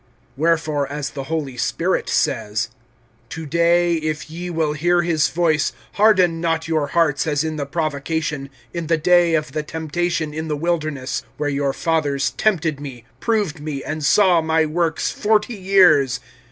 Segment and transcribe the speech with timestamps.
[0.35, 2.69] (7)Wherefore, as the Holy Spirit says:
[3.29, 7.67] To day, if ye will hear his voice, (8)Harden not your hearts, as in the
[7.67, 13.05] provocation, In the day of the temptation in the wilderness; (9)Where your fathers tempted me,
[13.19, 16.19] Proved me, and saw my works, forty years.